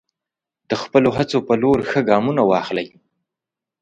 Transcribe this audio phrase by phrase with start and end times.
[0.69, 2.87] د خپلو هڅو په لور ښه ګامونه واخلئ.